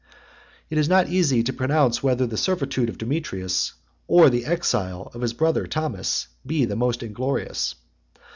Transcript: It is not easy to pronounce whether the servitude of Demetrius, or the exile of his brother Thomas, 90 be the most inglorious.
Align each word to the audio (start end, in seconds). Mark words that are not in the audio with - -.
It 0.71 0.79
is 0.79 0.89
not 0.89 1.09
easy 1.09 1.43
to 1.43 1.53
pronounce 1.53 2.01
whether 2.01 2.25
the 2.25 2.35
servitude 2.35 2.89
of 2.89 2.97
Demetrius, 2.97 3.73
or 4.07 4.31
the 4.31 4.47
exile 4.47 5.11
of 5.13 5.21
his 5.21 5.33
brother 5.33 5.67
Thomas, 5.67 6.25
90 6.43 6.47
be 6.47 6.65
the 6.65 6.75
most 6.75 7.03
inglorious. 7.03 7.75